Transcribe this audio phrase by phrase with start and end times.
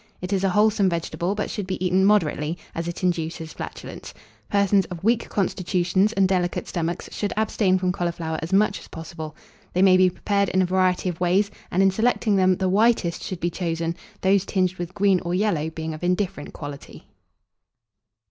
[0.19, 4.15] It is a wholesome vegetable, but should be eaten moderately, as it induces flatulence.
[4.49, 9.35] Persons of weak constitutions and delicate stomachs should abstain from cauliflower as much as possible.
[9.73, 13.21] They may be prepared in a variety of ways; and, in selecting them, the whitest
[13.21, 17.05] should be chosen; those tinged with green or yellow being of indifferent quality.